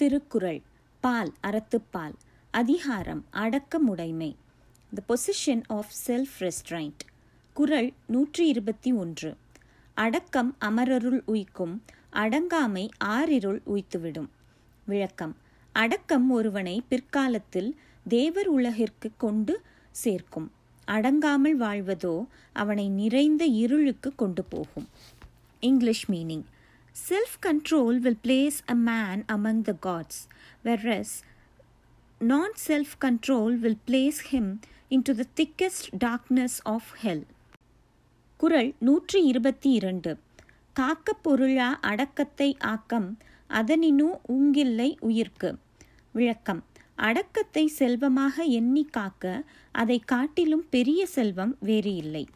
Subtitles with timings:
[0.00, 0.62] திருக்குறள்
[1.00, 2.12] பால் அறத்துப்பால்
[2.50, 4.34] அதிகாரம் அடக்கமுடைமை.
[4.94, 7.00] The position of self restraint
[7.52, 9.36] Kural நூற்றி இருபத்தி ஒன்று.
[9.94, 11.80] அடக்கம் அமரருள் உய்க்கும்
[12.12, 14.28] அடங்காமை ஆறிருள் உய்த்துவிடும்.
[14.86, 15.36] விளக்கம்.
[15.72, 17.76] அடக்கம் ஒருவனை பிற்காலத்தில்
[18.08, 19.60] தேவர் உலகிற்கு கொண்டு
[19.90, 20.52] சேர்க்கும்.
[20.84, 24.88] அடங்காமல் வாழ்வதோ அவனை நிறைந்த இருளுக்கு கொண்டு போகும்.
[25.60, 26.44] English meaning
[27.08, 30.26] self control will place a man among the gods,
[30.64, 31.04] whereas
[32.18, 34.60] non self control will place him
[34.90, 35.68] into the the
[36.04, 40.18] darkness of of hell நூற்றி இருபத்தி இரண்டு.
[40.72, 43.18] காக்க பொருளா அடக்கத்தை ஆக்கம்
[43.50, 45.56] அதனினு உங்கில்லை உயிர்க்கு.
[46.12, 46.64] விளக்கம்.
[46.94, 52.28] அடக்கத்தை செல்வமாக எண்ணி காக்க அதை காட்டிலும் பெரிய செல்வம் வேறு இல்லை.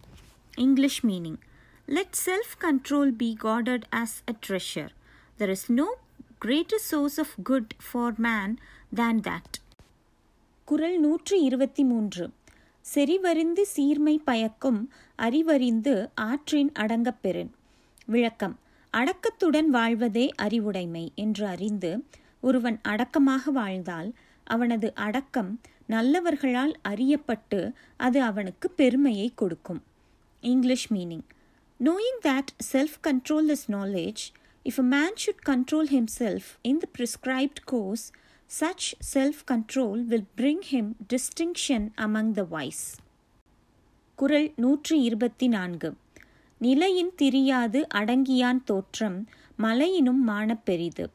[0.57, 1.37] English meaning.
[1.89, 4.89] Let self control be guarded as a treasure.
[5.39, 5.97] There is no
[6.39, 8.57] greater source of good for man
[8.95, 9.55] than that
[10.65, 12.31] Kural நூற்றி இருபத்தி மூன்று.
[12.95, 17.51] செறிவறிந்து சீர்மை பயக்கும் அறிவறிந்து ஆற்றின் அடங்கப்பெறின்
[18.07, 18.59] விளக்கம்.
[18.93, 22.05] அடக்கத்துடன் வாழ்வதே அறிவுடைமை என்று அறிந்து
[22.41, 24.13] ஒருவன் அடக்கமாக வாழ்ந்தால்
[24.45, 29.83] அவனது அடக்கம் நல்லவர்களால் அறியப்பட்டு அது அவனுக்கு பெருமையை கொடுக்கும்.
[30.41, 31.27] English meaning.
[31.79, 34.23] Knowing that self control is knowledge
[34.65, 38.11] if a man should control himself in the prescribed course
[38.61, 42.99] such self-control will bring him distinction among the wise.
[44.15, 45.95] குரல் நூற்றி இருபத்தி நான்கு.
[46.59, 51.07] நிலையின் திரியாது அடங்கியான் தோற்றம் மலையினும் மானப்பெரிது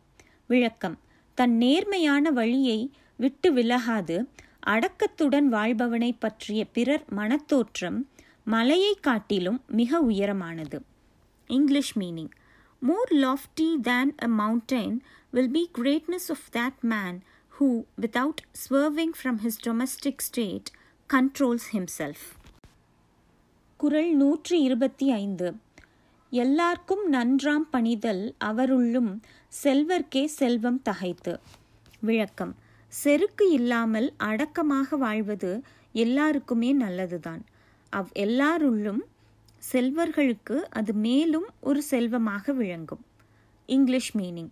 [0.47, 0.99] விளக்கம்.
[1.35, 4.25] தன் நேர்மையான வழியை விட்டு விலகாது
[4.67, 8.07] அடக்கத்துடன் வாழ்பவனை பற்றிய பிறர் மனத்தோற்றம்
[8.45, 10.79] மலையை காட்டிலும் மிக உயரமானது.
[11.47, 12.29] English meaning
[12.79, 17.21] more lofty than a mountain will be greatness of that man
[17.59, 20.71] who without swerving from his domestic state
[21.13, 22.25] controls himself
[23.77, 25.55] Kural நூற்றி இருபத்தி ஐந்து
[26.29, 29.21] எல்லார்க்கும் நன்றாம் பணிதல் அவருள்ளும்
[29.63, 31.39] செல்வர்க்கே செல்வம் தகைத்து.
[31.99, 32.55] விளக்கம்.
[32.87, 35.61] செருக்கு இல்லாமல் அடக்கமாக வாழ்வது
[35.91, 37.45] எல்லாருக்குமே நல்லதுதான்.
[37.89, 38.99] அவ் எல்லாருள்ளும்
[39.71, 43.05] செல்வர்களுக்கு அது மேலும் ஒரு செல்வமாக விளங்கும்.
[43.65, 44.49] English meaning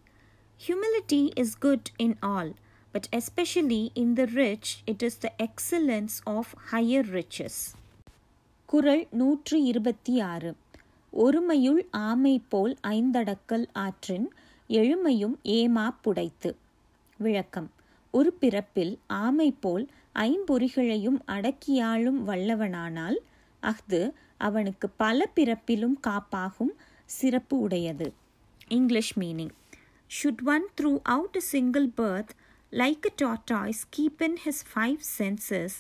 [0.68, 2.54] humility is good in all
[2.92, 7.76] but especially in the rich it is the excellence of higher riches
[8.66, 10.56] Kural நூற்றி இருபத்தி ஆறு
[11.14, 14.34] ஒருமையுள் ஆமை போல் ஐந்தடக்கல் ஆற்றின்
[14.70, 16.56] எழுமையும் ஏமா புடைத்து.
[17.18, 17.72] விளக்கம்.
[18.18, 19.86] ஒரு பிறப்பில் ஆமை போல்
[20.28, 23.18] ஐம்பொறிகளையும் அடக்கியாளும் வல்லவனானால்
[23.64, 24.02] அஃது
[24.48, 26.74] அவனுக்கு பல பிறப்பிலும் காப்பாகும்
[27.10, 28.08] சிறப்பு உடையது
[28.72, 29.54] English meaning
[30.12, 32.30] should one throughout a single birth,
[32.72, 35.72] like a tortoise, keep in his five senses,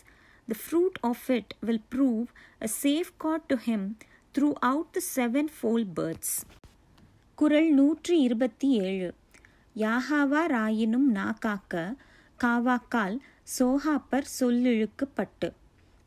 [0.47, 2.27] the fruit of it will prove
[2.61, 3.83] a safeguard to him
[4.35, 6.33] throughout the sevenfold births.
[7.37, 9.09] குரல் நூற்றி இருபத்தி ஏழு
[9.75, 11.73] யாகாவா ராயினும் நா காக்க
[12.43, 13.19] காவாக்கால்
[13.59, 15.53] சோஹாப்பர் சொல்லிழுக்கப்பட்டு.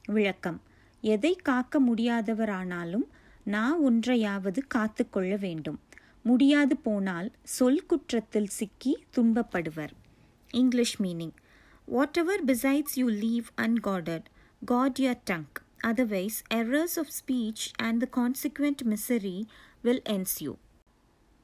[0.07, 0.63] விளக்கம்.
[1.01, 3.07] எதை காக்க முடியாதவரானாலும்
[3.45, 5.81] நா ஒன்றையாவது காத்து கொள்ள வேண்டும்.
[6.23, 9.91] முடியாது போனால் சொல் குற்றத்தில் சிக்கி துன்பப்படுவர்.
[10.51, 11.33] English meaning.
[12.17, 14.25] Whatever besides you leave unguarded
[14.65, 19.47] guard your tongue otherwise errors of speech and the consequent misery
[19.81, 20.03] will
[20.39, 20.57] ensue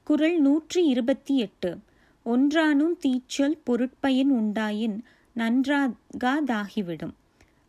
[0.04, 1.78] Kural நூற்றி இருபத்தி எட்டு.
[2.26, 4.96] ஒன்றானும் தீச்சொல் பொருட்பயன் உண்டாயின்
[5.36, 7.14] நன்றாகாதாகிவிடும்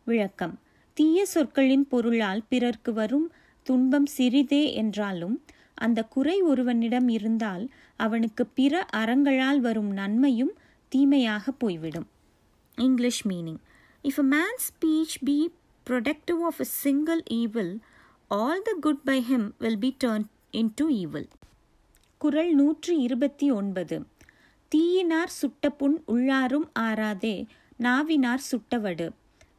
[0.04, 0.54] விளக்கம்.
[0.96, 3.32] தீய சொற்களின் பொருளால் பிறர்க்கு வரும்
[3.62, 5.36] துன்பம் சிறிதே என்றாலும்
[5.74, 7.64] அந்த குறை ஒருவனிடம் இருந்தால்
[7.96, 10.52] அவனுக்கு பிற அறங்களால் வரும் நன்மையும்
[10.88, 12.08] தீமையாக போய்விடும்.
[12.78, 13.60] English meaning.
[14.04, 15.38] If a man speech be
[15.86, 17.74] productive of a single evil
[18.28, 20.26] all the good by him will be turn
[20.74, 21.28] into evil
[22.20, 23.96] Kural நூற்றி இருபத்தி ஒன்பது.
[24.72, 27.36] தீயினார் சுட்ட புண் உள்ளாரும் ஆறாதே
[27.80, 29.06] நாவினார் சுட்டவடு.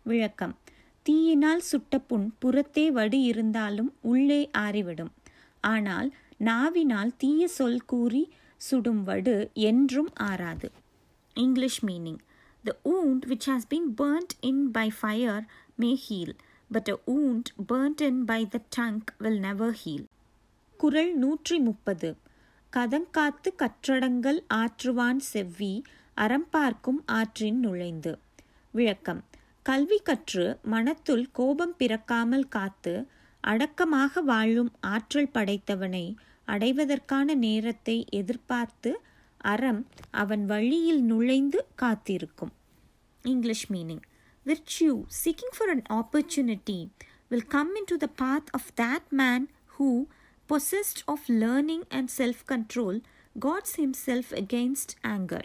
[0.03, 0.53] விளக்கம்.
[1.05, 5.11] தீயினால் சுட்ட புண் புறத்தே வடு இருந்தாலும் உள்ளே ஆறிவிடும்.
[5.63, 6.09] ஆனால்
[6.39, 8.23] நாவினால் தீய சொல் கூறி
[8.57, 10.71] சுடும் வடு என்றும் ஆறாது.
[11.33, 12.21] English meaning
[12.63, 15.43] the wound which has been burnt in by fire
[15.75, 16.35] may heal
[16.71, 20.07] but a wound burnt in by the tongue will never heal
[20.79, 22.09] Kural நூற்றி முப்பது.
[22.75, 25.83] கதங்காத்து கற்றடங்கள் ஆற்றுவான் செவ்வி
[26.17, 28.19] அறம்பார்க்கும் ஆற்றின் நுழைந்து.
[28.71, 29.21] விளக்கம்.
[29.61, 32.93] கல்வி கற்று மனத்துள் கோபம் பிறக்காமல் காத்து
[33.43, 39.01] அடக்கமாக வாழும் ஆற்றல் படைத்தவனை அடைவதற்கான நேரத்தை எதிர்பார்த்து
[39.37, 42.53] அறம் அவன் வழியில் நுழைந்து காத்திருக்கும்.
[43.23, 44.03] English meaning.
[44.45, 44.93] Virtue
[45.23, 46.79] seeking for an opportunity
[47.27, 49.89] will come into the path of that man who
[50.49, 52.99] Possessed of learning and self control,
[53.39, 55.37] guards himself against anger.